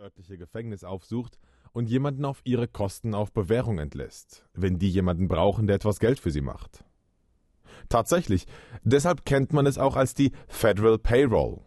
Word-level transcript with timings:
örtliche 0.00 0.38
Gefängnis 0.38 0.84
aufsucht 0.84 1.40
und 1.72 1.88
jemanden 1.88 2.24
auf 2.24 2.40
ihre 2.44 2.68
Kosten 2.68 3.16
auf 3.16 3.32
Bewährung 3.32 3.80
entlässt, 3.80 4.44
wenn 4.54 4.78
die 4.78 4.88
jemanden 4.88 5.26
brauchen, 5.26 5.66
der 5.66 5.74
etwas 5.74 5.98
Geld 5.98 6.20
für 6.20 6.30
sie 6.30 6.40
macht. 6.40 6.84
Tatsächlich, 7.88 8.46
deshalb 8.84 9.24
kennt 9.24 9.52
man 9.52 9.66
es 9.66 9.76
auch 9.76 9.96
als 9.96 10.14
die 10.14 10.30
Federal 10.46 10.98
Payroll. 10.98 11.62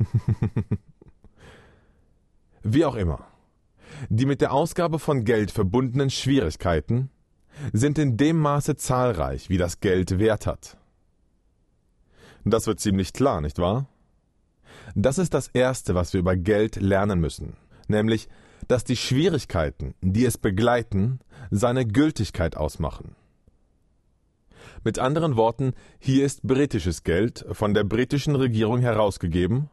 Wie 2.64 2.84
auch 2.84 2.96
immer. 2.96 3.28
Die 4.08 4.26
mit 4.26 4.40
der 4.40 4.52
Ausgabe 4.52 4.98
von 4.98 5.24
Geld 5.24 5.52
verbundenen 5.52 6.10
Schwierigkeiten 6.10 7.10
sind 7.72 7.96
in 7.98 8.16
dem 8.16 8.40
Maße 8.40 8.74
zahlreich, 8.74 9.50
wie 9.50 9.58
das 9.58 9.78
Geld 9.78 10.18
Wert 10.18 10.46
hat. 10.46 10.76
Das 12.44 12.66
wird 12.66 12.80
ziemlich 12.80 13.12
klar, 13.12 13.40
nicht 13.40 13.58
wahr? 13.58 13.88
Das 14.96 15.18
ist 15.18 15.32
das 15.32 15.46
Erste, 15.48 15.94
was 15.94 16.12
wir 16.12 16.20
über 16.20 16.36
Geld 16.36 16.76
lernen 16.76 17.20
müssen, 17.20 17.56
nämlich, 17.88 18.28
dass 18.66 18.84
die 18.84 18.96
Schwierigkeiten, 18.96 19.94
die 20.00 20.24
es 20.24 20.38
begleiten, 20.38 21.20
seine 21.50 21.86
Gültigkeit 21.86 22.56
ausmachen. 22.56 23.14
Mit 24.84 24.98
anderen 24.98 25.36
Worten, 25.36 25.72
hier 25.98 26.24
ist 26.24 26.42
britisches 26.42 27.02
Geld 27.02 27.44
von 27.52 27.74
der 27.74 27.84
britischen 27.84 28.36
Regierung 28.36 28.80
herausgegeben, 28.80 29.70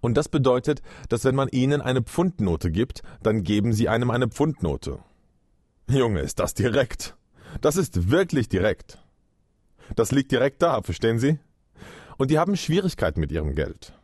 und 0.00 0.16
das 0.16 0.28
bedeutet, 0.28 0.82
dass 1.08 1.24
wenn 1.24 1.34
man 1.34 1.48
ihnen 1.48 1.80
eine 1.80 2.02
Pfundnote 2.02 2.70
gibt, 2.70 3.02
dann 3.22 3.42
geben 3.42 3.72
sie 3.72 3.88
einem 3.88 4.10
eine 4.10 4.28
Pfundnote. 4.28 4.98
Junge, 5.88 6.20
ist 6.20 6.38
das 6.38 6.54
direkt. 6.54 7.16
Das 7.60 7.76
ist 7.76 8.10
wirklich 8.10 8.48
direkt. 8.48 8.98
Das 9.96 10.12
liegt 10.12 10.30
direkt 10.30 10.62
da, 10.62 10.82
verstehen 10.82 11.18
Sie? 11.18 11.38
Und 12.16 12.30
die 12.30 12.38
haben 12.38 12.56
Schwierigkeiten 12.56 13.18
mit 13.20 13.32
ihrem 13.32 13.54
Geld. 13.54 13.94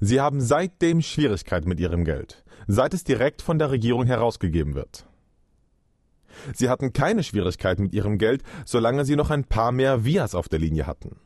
Sie 0.00 0.20
haben 0.20 0.40
seitdem 0.40 1.02
Schwierigkeiten 1.02 1.68
mit 1.68 1.80
ihrem 1.80 2.04
Geld, 2.04 2.44
seit 2.66 2.94
es 2.94 3.04
direkt 3.04 3.42
von 3.42 3.58
der 3.58 3.70
Regierung 3.70 4.06
herausgegeben 4.06 4.74
wird. 4.74 5.06
Sie 6.54 6.68
hatten 6.68 6.92
keine 6.92 7.24
Schwierigkeiten 7.24 7.84
mit 7.84 7.94
ihrem 7.94 8.18
Geld, 8.18 8.42
solange 8.64 9.04
sie 9.04 9.16
noch 9.16 9.30
ein 9.30 9.44
paar 9.44 9.72
mehr 9.72 10.04
Vias 10.04 10.34
auf 10.34 10.48
der 10.48 10.60
Linie 10.60 10.86
hatten. 10.86 11.16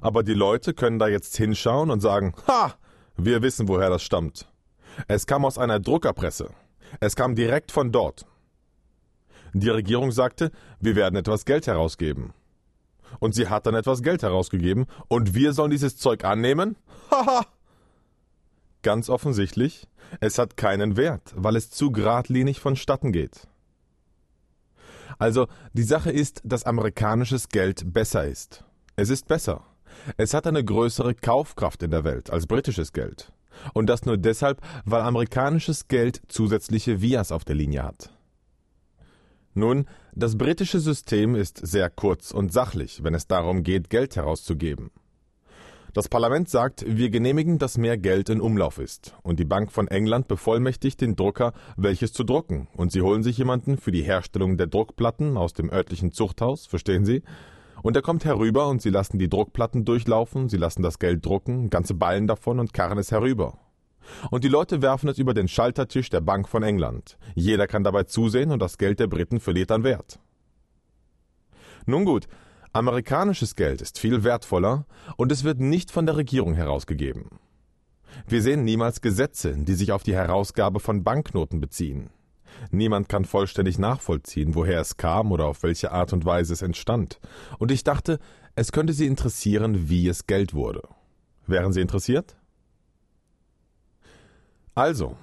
Aber 0.00 0.22
die 0.22 0.34
Leute 0.34 0.74
können 0.74 0.98
da 0.98 1.08
jetzt 1.08 1.36
hinschauen 1.36 1.90
und 1.90 2.00
sagen, 2.00 2.34
ha, 2.46 2.74
wir 3.16 3.42
wissen, 3.42 3.68
woher 3.68 3.90
das 3.90 4.02
stammt. 4.02 4.48
Es 5.08 5.26
kam 5.26 5.44
aus 5.44 5.58
einer 5.58 5.80
Druckerpresse. 5.80 6.50
Es 7.00 7.16
kam 7.16 7.34
direkt 7.34 7.72
von 7.72 7.90
dort. 7.90 8.26
Die 9.52 9.68
Regierung 9.68 10.10
sagte, 10.12 10.50
wir 10.80 10.96
werden 10.96 11.16
etwas 11.16 11.44
Geld 11.44 11.66
herausgeben. 11.66 12.32
Und 13.18 13.34
sie 13.34 13.48
hat 13.48 13.66
dann 13.66 13.74
etwas 13.74 14.02
Geld 14.02 14.22
herausgegeben 14.22 14.86
und 15.08 15.34
wir 15.34 15.52
sollen 15.52 15.70
dieses 15.70 15.96
Zeug 15.96 16.24
annehmen? 16.24 16.76
Haha! 17.10 17.46
Ganz 18.82 19.08
offensichtlich, 19.08 19.88
es 20.20 20.38
hat 20.38 20.56
keinen 20.56 20.96
Wert, 20.96 21.32
weil 21.34 21.56
es 21.56 21.70
zu 21.70 21.90
geradlinig 21.90 22.60
vonstatten 22.60 23.12
geht. 23.12 23.48
Also, 25.18 25.46
die 25.72 25.82
Sache 25.82 26.10
ist, 26.10 26.40
dass 26.44 26.64
amerikanisches 26.64 27.48
Geld 27.48 27.92
besser 27.92 28.24
ist. 28.26 28.64
Es 28.96 29.10
ist 29.10 29.28
besser. 29.28 29.64
Es 30.16 30.34
hat 30.34 30.46
eine 30.46 30.64
größere 30.64 31.14
Kaufkraft 31.14 31.82
in 31.82 31.90
der 31.90 32.04
Welt 32.04 32.30
als 32.30 32.46
britisches 32.46 32.92
Geld. 32.92 33.32
Und 33.72 33.86
das 33.86 34.04
nur 34.04 34.16
deshalb, 34.16 34.60
weil 34.84 35.02
amerikanisches 35.02 35.88
Geld 35.88 36.20
zusätzliche 36.28 37.00
Vias 37.00 37.32
auf 37.32 37.44
der 37.44 37.54
Linie 37.54 37.84
hat. 37.84 38.10
Nun, 39.54 39.86
das 40.14 40.36
britische 40.36 40.80
System 40.80 41.34
ist 41.34 41.64
sehr 41.64 41.88
kurz 41.88 42.32
und 42.32 42.52
sachlich, 42.52 43.04
wenn 43.04 43.14
es 43.14 43.28
darum 43.28 43.62
geht, 43.62 43.88
Geld 43.88 44.16
herauszugeben. 44.16 44.90
Das 45.92 46.08
Parlament 46.08 46.48
sagt, 46.48 46.84
wir 46.88 47.08
genehmigen, 47.08 47.58
dass 47.58 47.78
mehr 47.78 47.96
Geld 47.96 48.28
in 48.28 48.40
Umlauf 48.40 48.78
ist, 48.78 49.14
und 49.22 49.38
die 49.38 49.44
Bank 49.44 49.70
von 49.70 49.86
England 49.86 50.26
bevollmächtigt 50.26 51.00
den 51.00 51.14
Drucker, 51.14 51.52
welches 51.76 52.12
zu 52.12 52.24
drucken, 52.24 52.66
und 52.74 52.90
sie 52.90 53.00
holen 53.00 53.22
sich 53.22 53.38
jemanden 53.38 53.78
für 53.78 53.92
die 53.92 54.02
Herstellung 54.02 54.56
der 54.56 54.66
Druckplatten 54.66 55.36
aus 55.36 55.52
dem 55.52 55.70
örtlichen 55.70 56.10
Zuchthaus, 56.10 56.66
verstehen 56.66 57.04
Sie? 57.04 57.22
Und 57.82 57.94
er 57.94 58.02
kommt 58.02 58.24
herüber 58.24 58.66
und 58.68 58.82
sie 58.82 58.90
lassen 58.90 59.18
die 59.18 59.28
Druckplatten 59.28 59.84
durchlaufen, 59.84 60.48
sie 60.48 60.56
lassen 60.56 60.82
das 60.82 60.98
Geld 60.98 61.24
drucken, 61.24 61.70
ganze 61.70 61.94
Ballen 61.94 62.26
davon 62.26 62.58
und 62.58 62.72
karren 62.72 62.98
es 62.98 63.12
herüber. 63.12 63.58
Und 64.30 64.44
die 64.44 64.48
Leute 64.48 64.82
werfen 64.82 65.08
es 65.08 65.18
über 65.18 65.34
den 65.34 65.48
Schaltertisch 65.48 66.10
der 66.10 66.20
Bank 66.20 66.48
von 66.48 66.62
England. 66.62 67.16
Jeder 67.34 67.66
kann 67.66 67.84
dabei 67.84 68.04
zusehen 68.04 68.50
und 68.50 68.60
das 68.60 68.78
Geld 68.78 69.00
der 69.00 69.06
Briten 69.06 69.40
verliert 69.40 69.70
an 69.70 69.84
Wert. 69.84 70.18
Nun 71.86 72.04
gut, 72.04 72.26
amerikanisches 72.72 73.56
Geld 73.56 73.82
ist 73.82 73.98
viel 73.98 74.24
wertvoller 74.24 74.86
und 75.16 75.30
es 75.32 75.44
wird 75.44 75.60
nicht 75.60 75.90
von 75.90 76.06
der 76.06 76.16
Regierung 76.16 76.54
herausgegeben. 76.54 77.28
Wir 78.26 78.42
sehen 78.42 78.64
niemals 78.64 79.00
Gesetze, 79.00 79.54
die 79.56 79.74
sich 79.74 79.92
auf 79.92 80.02
die 80.02 80.14
Herausgabe 80.14 80.80
von 80.80 81.04
Banknoten 81.04 81.60
beziehen. 81.60 82.10
Niemand 82.70 83.08
kann 83.08 83.24
vollständig 83.24 83.78
nachvollziehen, 83.78 84.54
woher 84.54 84.80
es 84.80 84.96
kam 84.96 85.32
oder 85.32 85.46
auf 85.46 85.62
welche 85.62 85.92
Art 85.92 86.12
und 86.12 86.24
Weise 86.24 86.52
es 86.52 86.62
entstand. 86.62 87.18
Und 87.58 87.72
ich 87.72 87.84
dachte, 87.84 88.18
es 88.54 88.70
könnte 88.72 88.92
Sie 88.92 89.06
interessieren, 89.06 89.88
wie 89.88 90.08
es 90.08 90.26
Geld 90.26 90.54
wurde. 90.54 90.82
Wären 91.46 91.72
Sie 91.72 91.80
interessiert? 91.80 92.36
Also, 94.74 95.16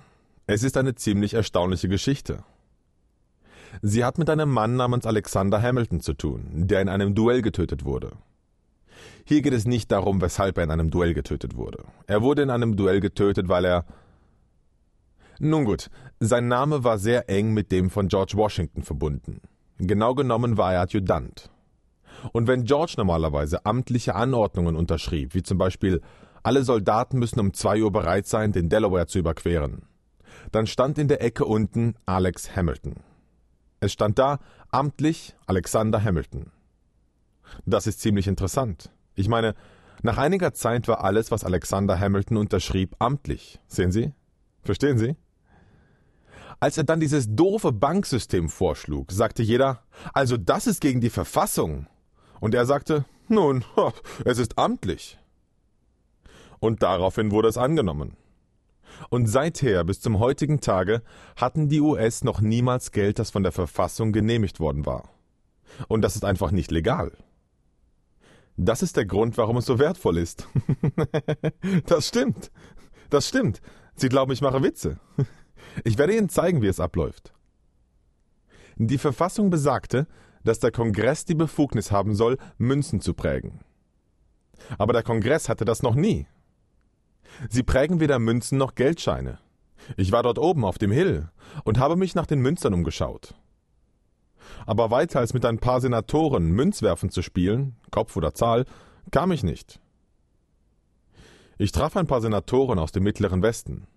es 0.47 0.63
ist 0.63 0.77
eine 0.77 0.95
ziemlich 0.95 1.33
erstaunliche 1.33 1.89
Geschichte. 1.89 2.43
Sie 3.81 4.05
hat 4.05 4.17
mit 4.17 4.29
einem 4.29 4.49
Mann 4.49 4.75
namens 4.75 5.05
Alexander 5.05 5.61
Hamilton 5.61 5.99
zu 5.99 6.13
tun, 6.13 6.67
der 6.67 6.81
in 6.81 6.89
einem 6.89 7.15
Duell 7.15 7.41
getötet 7.41 7.83
wurde. 7.83 8.11
Hier 9.25 9.41
geht 9.41 9.53
es 9.53 9.65
nicht 9.65 9.91
darum, 9.91 10.21
weshalb 10.21 10.57
er 10.57 10.63
in 10.63 10.71
einem 10.71 10.89
Duell 10.89 11.13
getötet 11.13 11.55
wurde. 11.55 11.83
Er 12.07 12.21
wurde 12.21 12.43
in 12.43 12.49
einem 12.49 12.75
Duell 12.75 12.99
getötet, 12.99 13.49
weil 13.49 13.65
er. 13.65 13.85
Nun 15.39 15.65
gut, 15.65 15.89
sein 16.19 16.47
Name 16.47 16.83
war 16.83 16.97
sehr 16.97 17.29
eng 17.29 17.53
mit 17.53 17.71
dem 17.71 17.89
von 17.89 18.07
George 18.07 18.33
Washington 18.35 18.83
verbunden. 18.83 19.41
Genau 19.79 20.15
genommen 20.15 20.57
war 20.57 20.73
er 20.73 20.81
Adjutant. 20.81 21.49
Und 22.31 22.47
wenn 22.47 22.65
George 22.65 22.93
normalerweise 22.97 23.65
amtliche 23.65 24.15
Anordnungen 24.15 24.75
unterschrieb, 24.75 25.33
wie 25.33 25.43
zum 25.43 25.57
Beispiel 25.57 26.01
alle 26.43 26.63
Soldaten 26.63 27.19
müssen 27.19 27.39
um 27.39 27.53
zwei 27.53 27.81
Uhr 27.81 27.91
bereit 27.91 28.27
sein, 28.27 28.51
den 28.51 28.69
Delaware 28.69 29.07
zu 29.07 29.19
überqueren. 29.19 29.83
Dann 30.51 30.67
stand 30.67 30.97
in 30.97 31.07
der 31.07 31.21
Ecke 31.23 31.45
unten 31.45 31.95
Alex 32.05 32.55
Hamilton. 32.55 32.95
Es 33.79 33.93
stand 33.93 34.17
da 34.19 34.39
amtlich 34.69 35.35
Alexander 35.45 36.03
Hamilton. 36.03 36.51
Das 37.65 37.87
ist 37.87 37.99
ziemlich 37.99 38.27
interessant. 38.27 38.91
Ich 39.15 39.27
meine, 39.27 39.55
nach 40.03 40.17
einiger 40.17 40.53
Zeit 40.53 40.87
war 40.87 41.03
alles, 41.03 41.31
was 41.31 41.43
Alexander 41.43 41.99
Hamilton 41.99 42.37
unterschrieb, 42.37 42.95
amtlich. 42.99 43.59
Sehen 43.67 43.91
Sie? 43.91 44.13
Verstehen 44.63 44.97
Sie? 44.97 45.15
Als 46.59 46.77
er 46.77 46.83
dann 46.83 46.99
dieses 46.99 47.35
doofe 47.35 47.71
Banksystem 47.71 48.49
vorschlug, 48.49 49.11
sagte 49.11 49.41
jeder, 49.41 49.83
also 50.13 50.37
das 50.37 50.67
ist 50.67 50.79
gegen 50.79 51.01
die 51.01 51.09
Verfassung. 51.09 51.87
Und 52.39 52.55
er 52.55 52.65
sagte, 52.65 53.05
nun, 53.27 53.63
es 54.25 54.37
ist 54.37 54.57
amtlich 54.57 55.20
und 56.61 56.83
daraufhin 56.83 57.31
wurde 57.31 57.49
es 57.49 57.57
angenommen. 57.57 58.15
Und 59.09 59.27
seither 59.27 59.83
bis 59.83 59.99
zum 59.99 60.19
heutigen 60.19 60.61
Tage 60.61 61.01
hatten 61.35 61.67
die 61.67 61.81
US 61.81 62.23
noch 62.23 62.39
niemals 62.39 62.91
Geld, 62.91 63.19
das 63.19 63.31
von 63.31 63.43
der 63.43 63.51
Verfassung 63.51 64.13
genehmigt 64.13 64.59
worden 64.59 64.85
war. 64.85 65.09
Und 65.87 66.03
das 66.03 66.15
ist 66.15 66.23
einfach 66.23 66.51
nicht 66.51 66.71
legal. 66.71 67.11
Das 68.57 68.83
ist 68.83 68.95
der 68.95 69.05
Grund, 69.05 69.37
warum 69.37 69.57
es 69.57 69.65
so 69.65 69.79
wertvoll 69.79 70.17
ist. 70.17 70.47
das 71.87 72.07
stimmt. 72.07 72.51
Das 73.09 73.27
stimmt. 73.27 73.61
Sie 73.95 74.09
glauben, 74.09 74.31
ich 74.31 74.41
mache 74.41 74.61
Witze. 74.61 74.99
Ich 75.83 75.97
werde 75.97 76.15
Ihnen 76.15 76.29
zeigen, 76.29 76.61
wie 76.61 76.67
es 76.67 76.79
abläuft. 76.79 77.33
Die 78.75 78.97
Verfassung 78.97 79.49
besagte, 79.49 80.07
dass 80.43 80.59
der 80.59 80.71
Kongress 80.71 81.25
die 81.25 81.35
Befugnis 81.35 81.91
haben 81.91 82.15
soll, 82.15 82.37
Münzen 82.57 83.01
zu 83.01 83.13
prägen. 83.13 83.61
Aber 84.77 84.93
der 84.93 85.03
Kongress 85.03 85.49
hatte 85.49 85.65
das 85.65 85.81
noch 85.81 85.95
nie. 85.95 86.27
Sie 87.49 87.63
prägen 87.63 87.99
weder 87.99 88.19
Münzen 88.19 88.57
noch 88.57 88.75
Geldscheine. 88.75 89.39
Ich 89.97 90.11
war 90.11 90.23
dort 90.23 90.37
oben 90.37 90.65
auf 90.65 90.77
dem 90.77 90.91
Hill 90.91 91.29
und 91.63 91.79
habe 91.79 91.95
mich 91.95 92.15
nach 92.15 92.25
den 92.25 92.39
Münzern 92.39 92.73
umgeschaut. 92.73 93.33
Aber 94.65 94.91
weiter 94.91 95.19
als 95.19 95.33
mit 95.33 95.45
ein 95.45 95.59
paar 95.59 95.81
Senatoren 95.81 96.51
Münzwerfen 96.51 97.09
zu 97.09 97.21
spielen, 97.21 97.75
Kopf 97.89 98.15
oder 98.15 98.33
Zahl, 98.33 98.65
kam 99.11 99.31
ich 99.31 99.43
nicht. 99.43 99.79
Ich 101.57 101.71
traf 101.71 101.95
ein 101.95 102.07
paar 102.07 102.21
Senatoren 102.21 102.79
aus 102.79 102.91
dem 102.91 103.03
mittleren 103.03 103.41
Westen. 103.41 103.87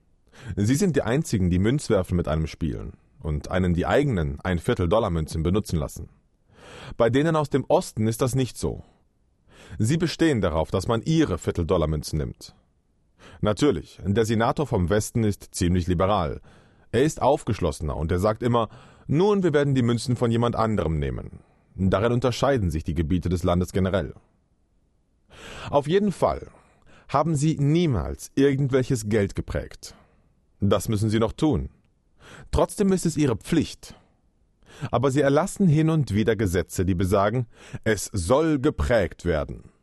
Sie 0.56 0.74
sind 0.74 0.96
die 0.96 1.02
einzigen, 1.02 1.50
die 1.50 1.58
Münzwerfen 1.58 2.16
mit 2.16 2.28
einem 2.28 2.46
spielen 2.46 2.92
und 3.20 3.50
einen 3.50 3.74
die 3.74 3.86
eigenen 3.86 4.40
ein 4.42 4.58
Viertel 4.58 4.88
Dollar 4.88 5.10
Münzen 5.10 5.42
benutzen 5.42 5.78
lassen. 5.78 6.08
Bei 6.96 7.10
denen 7.10 7.36
aus 7.36 7.50
dem 7.50 7.64
Osten 7.68 8.06
ist 8.06 8.20
das 8.20 8.34
nicht 8.34 8.58
so. 8.58 8.82
Sie 9.78 9.96
bestehen 9.96 10.40
darauf, 10.40 10.70
dass 10.70 10.88
man 10.88 11.02
ihre 11.02 11.38
Viertel 11.38 11.66
Dollar 11.66 11.88
Münzen 11.88 12.18
nimmt. 12.18 12.54
Natürlich, 13.44 14.00
der 14.02 14.24
Senator 14.24 14.66
vom 14.66 14.88
Westen 14.88 15.22
ist 15.22 15.54
ziemlich 15.54 15.86
liberal. 15.86 16.40
Er 16.92 17.02
ist 17.02 17.20
aufgeschlossener 17.20 17.94
und 17.94 18.10
er 18.10 18.18
sagt 18.18 18.42
immer, 18.42 18.70
nun, 19.06 19.42
wir 19.42 19.52
werden 19.52 19.74
die 19.74 19.82
Münzen 19.82 20.16
von 20.16 20.30
jemand 20.30 20.56
anderem 20.56 20.98
nehmen. 20.98 21.40
Darin 21.74 22.12
unterscheiden 22.12 22.70
sich 22.70 22.84
die 22.84 22.94
Gebiete 22.94 23.28
des 23.28 23.42
Landes 23.42 23.72
generell. 23.72 24.14
Auf 25.68 25.86
jeden 25.86 26.10
Fall 26.10 26.46
haben 27.10 27.36
sie 27.36 27.58
niemals 27.60 28.32
irgendwelches 28.34 29.10
Geld 29.10 29.34
geprägt. 29.34 29.94
Das 30.60 30.88
müssen 30.88 31.10
sie 31.10 31.18
noch 31.18 31.34
tun. 31.34 31.68
Trotzdem 32.50 32.92
ist 32.92 33.04
es 33.04 33.18
ihre 33.18 33.36
Pflicht. 33.36 33.94
Aber 34.90 35.10
sie 35.10 35.20
erlassen 35.20 35.68
hin 35.68 35.90
und 35.90 36.14
wieder 36.14 36.34
Gesetze, 36.34 36.86
die 36.86 36.94
besagen, 36.94 37.46
es 37.84 38.06
soll 38.06 38.58
geprägt 38.58 39.26
werden. 39.26 39.73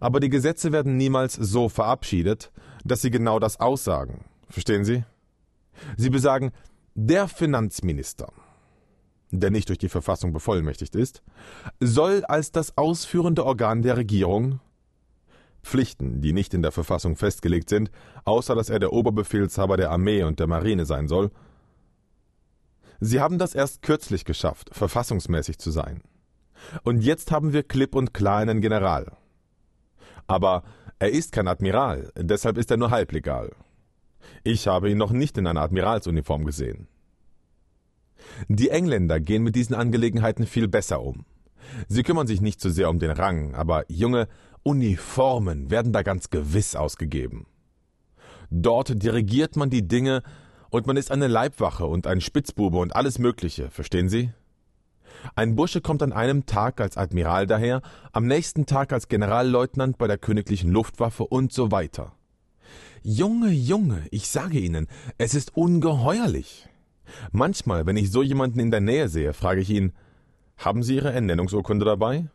Aber 0.00 0.20
die 0.20 0.28
Gesetze 0.28 0.72
werden 0.72 0.96
niemals 0.96 1.34
so 1.34 1.68
verabschiedet, 1.68 2.52
dass 2.84 3.02
sie 3.02 3.10
genau 3.10 3.38
das 3.38 3.60
aussagen. 3.60 4.24
Verstehen 4.48 4.84
Sie? 4.84 5.04
Sie 5.96 6.10
besagen, 6.10 6.52
der 6.94 7.28
Finanzminister, 7.28 8.32
der 9.30 9.50
nicht 9.50 9.68
durch 9.68 9.78
die 9.78 9.88
Verfassung 9.88 10.32
bevollmächtigt 10.32 10.96
ist, 10.96 11.22
soll 11.80 12.24
als 12.24 12.50
das 12.50 12.76
ausführende 12.76 13.44
Organ 13.44 13.82
der 13.82 13.96
Regierung 13.96 14.60
Pflichten, 15.62 16.20
die 16.20 16.32
nicht 16.32 16.54
in 16.54 16.62
der 16.62 16.72
Verfassung 16.72 17.16
festgelegt 17.16 17.68
sind, 17.68 17.90
außer 18.24 18.54
dass 18.54 18.70
er 18.70 18.78
der 18.78 18.92
Oberbefehlshaber 18.92 19.76
der 19.76 19.90
Armee 19.90 20.22
und 20.22 20.40
der 20.40 20.46
Marine 20.46 20.86
sein 20.86 21.08
soll. 21.08 21.30
Sie 23.00 23.20
haben 23.20 23.38
das 23.38 23.54
erst 23.54 23.82
kürzlich 23.82 24.24
geschafft, 24.24 24.70
verfassungsmäßig 24.72 25.58
zu 25.58 25.70
sein. 25.70 26.02
Und 26.82 27.02
jetzt 27.02 27.30
haben 27.30 27.52
wir 27.52 27.62
klipp 27.62 27.94
und 27.94 28.14
klar 28.14 28.38
einen 28.38 28.60
General. 28.60 29.16
Aber 30.28 30.62
er 30.98 31.10
ist 31.10 31.32
kein 31.32 31.48
Admiral, 31.48 32.12
deshalb 32.16 32.58
ist 32.58 32.70
er 32.70 32.76
nur 32.76 32.90
halblegal. 32.90 33.50
Ich 34.44 34.68
habe 34.68 34.90
ihn 34.90 34.98
noch 34.98 35.10
nicht 35.10 35.38
in 35.38 35.46
einer 35.46 35.62
Admiralsuniform 35.62 36.44
gesehen. 36.44 36.86
Die 38.48 38.68
Engländer 38.68 39.20
gehen 39.20 39.42
mit 39.42 39.56
diesen 39.56 39.74
Angelegenheiten 39.74 40.46
viel 40.46 40.68
besser 40.68 41.02
um. 41.02 41.24
Sie 41.88 42.02
kümmern 42.02 42.26
sich 42.26 42.40
nicht 42.40 42.60
so 42.60 42.68
sehr 42.68 42.90
um 42.90 42.98
den 42.98 43.10
Rang, 43.10 43.54
aber 43.54 43.84
junge 43.88 44.28
Uniformen 44.62 45.70
werden 45.70 45.92
da 45.92 46.02
ganz 46.02 46.30
gewiss 46.30 46.76
ausgegeben. 46.76 47.46
Dort 48.50 49.02
dirigiert 49.02 49.56
man 49.56 49.70
die 49.70 49.86
Dinge 49.86 50.22
und 50.70 50.86
man 50.86 50.96
ist 50.96 51.10
eine 51.10 51.26
Leibwache 51.26 51.86
und 51.86 52.06
ein 52.06 52.20
Spitzbube 52.20 52.78
und 52.78 52.94
alles 52.94 53.18
Mögliche, 53.18 53.70
verstehen 53.70 54.08
Sie? 54.08 54.32
Ein 55.34 55.56
Bursche 55.56 55.80
kommt 55.80 56.02
an 56.02 56.12
einem 56.12 56.46
Tag 56.46 56.80
als 56.80 56.96
Admiral 56.96 57.46
daher, 57.46 57.82
am 58.12 58.26
nächsten 58.26 58.66
Tag 58.66 58.92
als 58.92 59.08
Generalleutnant 59.08 59.98
bei 59.98 60.06
der 60.06 60.18
königlichen 60.18 60.70
Luftwaffe 60.70 61.24
und 61.24 61.52
so 61.52 61.70
weiter. 61.70 62.12
Junge, 63.02 63.50
Junge, 63.50 64.02
ich 64.10 64.28
sage 64.28 64.58
Ihnen, 64.58 64.86
es 65.18 65.34
ist 65.34 65.56
ungeheuerlich. 65.56 66.68
Manchmal, 67.32 67.86
wenn 67.86 67.96
ich 67.96 68.10
so 68.10 68.22
jemanden 68.22 68.60
in 68.60 68.70
der 68.70 68.80
Nähe 68.80 69.08
sehe, 69.08 69.32
frage 69.32 69.60
ich 69.60 69.70
ihn, 69.70 69.92
haben 70.56 70.82
Sie 70.82 70.96
Ihre 70.96 71.12
Ernennungsurkunde 71.12 71.84
dabei? 71.84 72.26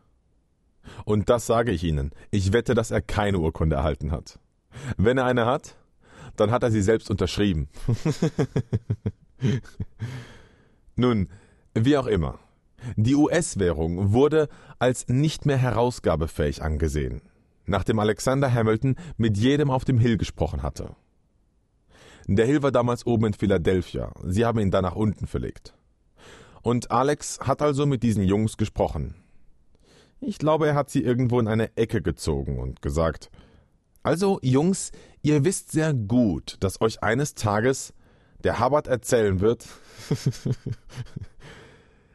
Und 1.04 1.28
das 1.28 1.46
sage 1.46 1.72
ich 1.72 1.84
Ihnen, 1.84 2.10
ich 2.30 2.52
wette, 2.52 2.74
dass 2.74 2.90
er 2.90 3.00
keine 3.00 3.38
Urkunde 3.38 3.76
erhalten 3.76 4.10
hat. 4.10 4.38
Wenn 4.96 5.18
er 5.18 5.26
eine 5.26 5.46
hat, 5.46 5.76
dann 6.36 6.50
hat 6.50 6.62
er 6.62 6.70
sie 6.70 6.82
selbst 6.82 7.10
unterschrieben. 7.10 7.68
Nun, 10.96 11.28
wie 11.74 11.96
auch 11.96 12.06
immer. 12.06 12.38
Die 12.96 13.14
US-Währung 13.14 14.12
wurde 14.12 14.48
als 14.78 15.08
nicht 15.08 15.46
mehr 15.46 15.56
herausgabefähig 15.56 16.62
angesehen, 16.62 17.22
nachdem 17.66 17.98
Alexander 17.98 18.52
Hamilton 18.52 18.96
mit 19.16 19.36
jedem 19.36 19.70
auf 19.70 19.84
dem 19.84 19.98
Hill 19.98 20.16
gesprochen 20.16 20.62
hatte. 20.62 20.96
Der 22.26 22.46
Hill 22.46 22.62
war 22.62 22.72
damals 22.72 23.06
oben 23.06 23.26
in 23.26 23.34
Philadelphia, 23.34 24.12
sie 24.24 24.44
haben 24.44 24.58
ihn 24.58 24.70
da 24.70 24.80
nach 24.80 24.96
unten 24.96 25.26
verlegt. 25.26 25.74
Und 26.62 26.90
Alex 26.90 27.40
hat 27.40 27.60
also 27.60 27.84
mit 27.84 28.02
diesen 28.02 28.22
Jungs 28.24 28.56
gesprochen. 28.56 29.14
Ich 30.20 30.38
glaube, 30.38 30.68
er 30.68 30.74
hat 30.74 30.88
sie 30.88 31.02
irgendwo 31.02 31.38
in 31.38 31.48
eine 31.48 31.76
Ecke 31.76 32.00
gezogen 32.00 32.58
und 32.58 32.80
gesagt, 32.80 33.30
also, 34.02 34.38
Jungs, 34.42 34.92
ihr 35.22 35.44
wisst 35.44 35.72
sehr 35.72 35.94
gut, 35.94 36.56
dass 36.60 36.82
euch 36.82 37.02
eines 37.02 37.34
Tages 37.34 37.94
der 38.44 38.60
Hubbard 38.60 38.86
erzählen 38.86 39.40
wird, 39.40 39.66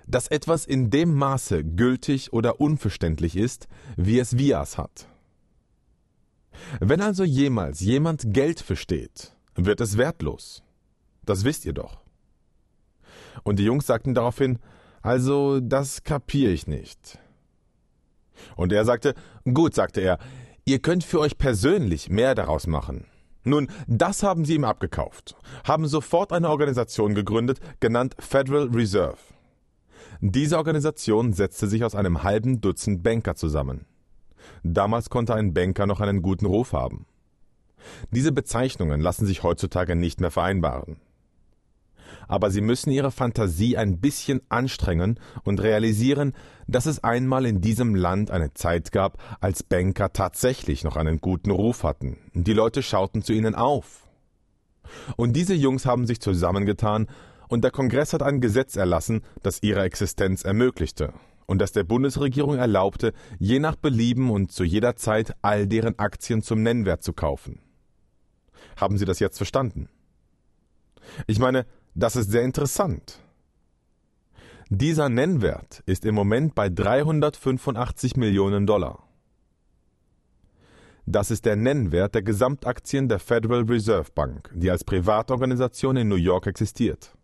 dass 0.09 0.27
etwas 0.27 0.65
in 0.65 0.89
dem 0.89 1.13
Maße 1.13 1.63
gültig 1.63 2.33
oder 2.33 2.59
unverständlich 2.59 3.35
ist, 3.35 3.67
wie 3.95 4.19
es 4.19 4.37
Vias 4.37 4.77
hat. 4.77 5.07
Wenn 6.79 7.01
also 7.01 7.23
jemals 7.23 7.79
jemand 7.79 8.33
Geld 8.33 8.59
versteht, 8.59 9.35
wird 9.55 9.81
es 9.81 9.97
wertlos. 9.97 10.63
Das 11.23 11.45
wisst 11.45 11.65
ihr 11.65 11.73
doch. 11.73 12.01
Und 13.43 13.59
die 13.59 13.63
Jungs 13.63 13.85
sagten 13.85 14.13
daraufhin, 14.13 14.59
also 15.01 15.59
das 15.59 16.03
kapier 16.03 16.49
ich 16.49 16.67
nicht. 16.67 17.19
Und 18.55 18.73
er 18.73 18.83
sagte, 18.83 19.13
gut, 19.45 19.73
sagte 19.73 20.01
er, 20.01 20.17
Ihr 20.69 20.77
könnt 20.77 21.03
für 21.03 21.19
euch 21.19 21.39
persönlich 21.39 22.11
mehr 22.11 22.35
daraus 22.35 22.67
machen. 22.67 23.05
Nun, 23.43 23.71
das 23.87 24.21
haben 24.21 24.45
sie 24.45 24.53
ihm 24.53 24.65
abgekauft, 24.65 25.35
haben 25.63 25.87
sofort 25.87 26.31
eine 26.31 26.47
Organisation 26.47 27.15
gegründet, 27.15 27.59
genannt 27.79 28.15
Federal 28.19 28.67
Reserve. 28.67 29.17
Diese 30.21 30.57
Organisation 30.57 31.33
setzte 31.33 31.67
sich 31.67 31.83
aus 31.83 31.95
einem 31.95 32.23
halben 32.23 32.61
Dutzend 32.61 33.03
Banker 33.03 33.35
zusammen. 33.35 33.85
Damals 34.63 35.09
konnte 35.09 35.33
ein 35.35 35.53
Banker 35.53 35.85
noch 35.85 36.01
einen 36.01 36.21
guten 36.21 36.45
Ruf 36.45 36.73
haben. 36.73 37.05
Diese 38.11 38.31
Bezeichnungen 38.31 38.99
lassen 38.99 39.25
sich 39.25 39.43
heutzutage 39.43 39.95
nicht 39.95 40.19
mehr 40.19 40.31
vereinbaren 40.31 40.97
aber 42.29 42.51
sie 42.51 42.61
müssen 42.61 42.91
ihre 42.91 43.11
Fantasie 43.11 43.75
ein 43.75 43.99
bisschen 43.99 44.41
anstrengen 44.49 45.19
und 45.43 45.61
realisieren, 45.61 46.33
dass 46.67 46.85
es 46.85 47.03
einmal 47.03 47.45
in 47.45 47.59
diesem 47.59 47.95
Land 47.95 48.31
eine 48.31 48.53
Zeit 48.53 48.91
gab, 48.91 49.17
als 49.41 49.63
Banker 49.63 50.13
tatsächlich 50.13 50.83
noch 50.83 50.95
einen 50.95 51.19
guten 51.21 51.51
Ruf 51.51 51.83
hatten. 51.83 52.17
Die 52.33 52.53
Leute 52.53 52.83
schauten 52.83 53.23
zu 53.23 53.33
ihnen 53.33 53.55
auf. 53.55 54.07
Und 55.17 55.33
diese 55.33 55.55
Jungs 55.55 55.85
haben 55.85 56.05
sich 56.05 56.21
zusammengetan, 56.21 57.07
und 57.49 57.63
der 57.63 57.71
Kongress 57.71 58.13
hat 58.13 58.23
ein 58.23 58.39
Gesetz 58.39 58.77
erlassen, 58.77 59.21
das 59.43 59.61
ihre 59.61 59.81
Existenz 59.81 60.45
ermöglichte 60.45 61.13
und 61.49 61.59
das 61.59 61.71
der 61.71 61.83
Bundesregierung 61.83 62.57
erlaubte, 62.57 63.11
je 63.39 63.59
nach 63.59 63.75
Belieben 63.75 64.29
und 64.29 64.51
zu 64.51 64.63
jeder 64.63 64.95
Zeit 64.95 65.35
all 65.41 65.67
deren 65.67 65.97
Aktien 65.97 66.43
zum 66.43 66.61
Nennwert 66.61 67.03
zu 67.03 67.11
kaufen. 67.11 67.59
Haben 68.77 68.97
Sie 68.97 69.05
das 69.05 69.19
jetzt 69.19 69.37
verstanden? 69.37 69.89
Ich 71.25 71.39
meine, 71.39 71.65
das 71.95 72.15
ist 72.15 72.29
sehr 72.29 72.43
interessant. 72.43 73.19
Dieser 74.69 75.09
Nennwert 75.09 75.81
ist 75.87 76.05
im 76.05 76.13
Moment 76.13 76.53
bei 76.53 76.69
385 76.69 78.15
Millionen 78.15 78.67
Dollar. 78.67 79.03
Das 81.07 81.31
ist 81.31 81.45
der 81.45 81.55
Nennwert 81.55 82.13
der 82.13 82.21
Gesamtaktien 82.21 83.09
der 83.09 83.17
Federal 83.17 83.63
Reserve 83.63 84.11
Bank, 84.13 84.51
die 84.53 84.69
als 84.69 84.83
Privatorganisation 84.83 85.97
in 85.97 86.07
New 86.07 86.15
York 86.15 86.45
existiert. 86.45 87.15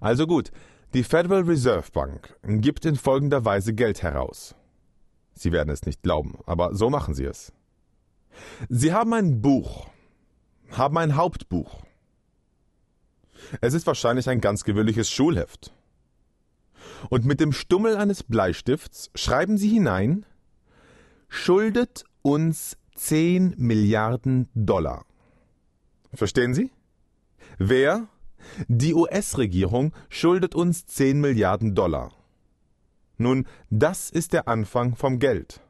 Also 0.00 0.26
gut, 0.26 0.50
die 0.94 1.02
Federal 1.02 1.42
Reserve 1.42 1.90
Bank 1.92 2.36
gibt 2.42 2.84
in 2.84 2.96
folgender 2.96 3.44
Weise 3.44 3.74
Geld 3.74 4.02
heraus. 4.02 4.54
Sie 5.34 5.52
werden 5.52 5.70
es 5.70 5.84
nicht 5.84 6.02
glauben, 6.02 6.38
aber 6.46 6.74
so 6.74 6.90
machen 6.90 7.14
sie 7.14 7.24
es. 7.24 7.52
Sie 8.68 8.92
haben 8.92 9.12
ein 9.12 9.40
Buch, 9.40 9.86
haben 10.70 10.98
ein 10.98 11.16
Hauptbuch, 11.16 11.86
es 13.60 13.74
ist 13.74 13.86
wahrscheinlich 13.86 14.28
ein 14.28 14.40
ganz 14.40 14.64
gewöhnliches 14.64 15.10
Schulheft. 15.10 15.72
Und 17.10 17.24
mit 17.24 17.40
dem 17.40 17.52
Stummel 17.52 17.96
eines 17.96 18.22
Bleistifts 18.22 19.10
schreiben 19.14 19.58
Sie 19.58 19.68
hinein 19.68 20.24
Schuldet 21.28 22.04
uns 22.22 22.76
10 22.94 23.54
Milliarden 23.58 24.48
Dollar. 24.54 25.04
Verstehen 26.14 26.54
Sie? 26.54 26.70
Wer? 27.58 28.08
Die 28.68 28.94
US-Regierung 28.94 29.92
schuldet 30.08 30.54
uns 30.54 30.86
10 30.86 31.20
Milliarden 31.20 31.74
Dollar. 31.74 32.12
Nun, 33.18 33.46
das 33.70 34.10
ist 34.10 34.32
der 34.32 34.48
Anfang 34.48 34.94
vom 34.94 35.18
Geld. 35.18 35.60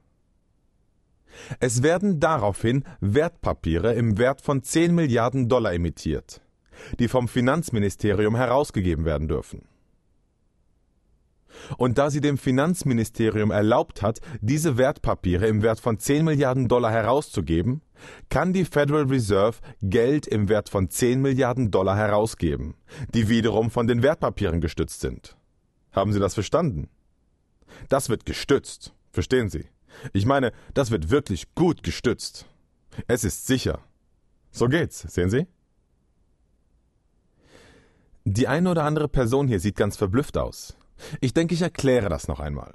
Es 1.60 1.82
werden 1.82 2.18
daraufhin 2.18 2.84
Wertpapiere 3.00 3.94
im 3.94 4.18
Wert 4.18 4.40
von 4.40 4.62
10 4.62 4.94
Milliarden 4.94 5.48
Dollar 5.48 5.72
emittiert 5.72 6.40
die 6.98 7.08
vom 7.08 7.28
Finanzministerium 7.28 8.36
herausgegeben 8.36 9.04
werden 9.04 9.28
dürfen. 9.28 9.62
Und 11.78 11.96
da 11.96 12.10
sie 12.10 12.20
dem 12.20 12.36
Finanzministerium 12.36 13.50
erlaubt 13.50 14.02
hat, 14.02 14.20
diese 14.40 14.76
Wertpapiere 14.76 15.46
im 15.46 15.62
Wert 15.62 15.80
von 15.80 15.98
10 15.98 16.24
Milliarden 16.24 16.68
Dollar 16.68 16.92
herauszugeben, 16.92 17.80
kann 18.28 18.52
die 18.52 18.64
Federal 18.64 19.04
Reserve 19.04 19.58
Geld 19.82 20.26
im 20.26 20.48
Wert 20.48 20.68
von 20.68 20.90
10 20.90 21.20
Milliarden 21.20 21.70
Dollar 21.70 21.96
herausgeben, 21.96 22.74
die 23.14 23.28
wiederum 23.28 23.70
von 23.70 23.86
den 23.86 24.02
Wertpapieren 24.02 24.60
gestützt 24.60 25.00
sind. 25.00 25.36
Haben 25.92 26.12
Sie 26.12 26.20
das 26.20 26.34
verstanden? 26.34 26.88
Das 27.88 28.08
wird 28.08 28.26
gestützt. 28.26 28.94
Verstehen 29.12 29.48
Sie? 29.48 29.66
Ich 30.12 30.26
meine, 30.26 30.52
das 30.74 30.90
wird 30.90 31.10
wirklich 31.10 31.54
gut 31.54 31.82
gestützt. 31.82 32.46
Es 33.08 33.24
ist 33.24 33.46
sicher. 33.46 33.80
So 34.50 34.68
geht's, 34.68 35.00
sehen 35.00 35.30
Sie? 35.30 35.46
Die 38.24 38.48
eine 38.48 38.70
oder 38.70 38.84
andere 38.84 39.08
Person 39.08 39.48
hier 39.48 39.60
sieht 39.60 39.76
ganz 39.76 39.96
verblüfft 39.96 40.36
aus. 40.36 40.76
Ich 41.20 41.32
denke, 41.32 41.54
ich 41.54 41.62
erkläre 41.62 42.08
das 42.08 42.28
noch 42.28 42.40
einmal. 42.40 42.74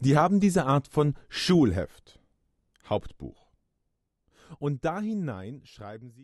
Die 0.00 0.16
haben 0.16 0.40
diese 0.40 0.66
Art 0.66 0.88
von 0.88 1.14
Schulheft, 1.28 2.18
Hauptbuch. 2.88 3.43
Und 4.58 4.84
da 4.84 5.00
hinein 5.00 5.62
schreiben 5.64 6.10
sie 6.10 6.22